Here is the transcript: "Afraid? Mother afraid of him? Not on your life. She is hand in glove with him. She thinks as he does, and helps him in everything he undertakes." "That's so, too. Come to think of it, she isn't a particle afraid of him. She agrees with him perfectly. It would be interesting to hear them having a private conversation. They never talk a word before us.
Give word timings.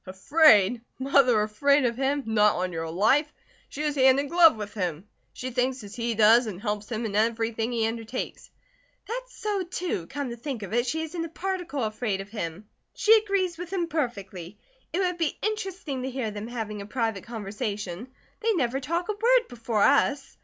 "Afraid? 0.07 0.81
Mother 0.97 1.43
afraid 1.43 1.85
of 1.85 1.95
him? 1.95 2.23
Not 2.25 2.55
on 2.55 2.73
your 2.73 2.89
life. 2.89 3.31
She 3.69 3.83
is 3.83 3.93
hand 3.93 4.19
in 4.19 4.29
glove 4.29 4.55
with 4.57 4.73
him. 4.73 5.07
She 5.31 5.51
thinks 5.51 5.83
as 5.83 5.93
he 5.95 6.15
does, 6.15 6.47
and 6.47 6.59
helps 6.59 6.91
him 6.91 7.05
in 7.05 7.15
everything 7.15 7.71
he 7.71 7.85
undertakes." 7.85 8.49
"That's 9.07 9.35
so, 9.37 9.61
too. 9.61 10.07
Come 10.07 10.31
to 10.31 10.35
think 10.35 10.63
of 10.63 10.73
it, 10.73 10.87
she 10.87 11.03
isn't 11.03 11.23
a 11.25 11.29
particle 11.29 11.83
afraid 11.83 12.19
of 12.19 12.29
him. 12.29 12.67
She 12.95 13.15
agrees 13.15 13.59
with 13.59 13.71
him 13.71 13.85
perfectly. 13.89 14.57
It 14.91 15.01
would 15.01 15.19
be 15.19 15.37
interesting 15.43 16.01
to 16.01 16.09
hear 16.09 16.31
them 16.31 16.47
having 16.47 16.81
a 16.81 16.87
private 16.87 17.23
conversation. 17.25 18.07
They 18.39 18.53
never 18.53 18.79
talk 18.79 19.07
a 19.07 19.11
word 19.13 19.47
before 19.49 19.83
us. 19.83 20.35